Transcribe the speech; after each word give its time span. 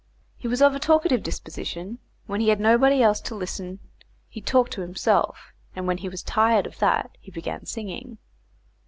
He 0.35 0.47
was 0.47 0.63
of 0.63 0.73
a 0.73 0.79
talkative 0.79 1.21
disposition; 1.21 1.99
when 2.25 2.41
he 2.41 2.49
had 2.49 2.59
nobody 2.59 3.03
else 3.03 3.21
to 3.21 3.35
listen 3.35 3.77
he 4.27 4.41
talked 4.41 4.73
to 4.73 4.81
himself, 4.81 5.53
and 5.75 5.85
when 5.85 5.99
he 5.99 6.09
was 6.09 6.23
tired 6.23 6.65
of 6.65 6.79
that 6.79 7.11
he 7.19 7.29
began 7.29 7.67
singing. 7.67 8.17